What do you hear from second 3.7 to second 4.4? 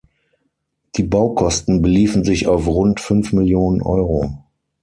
Euro.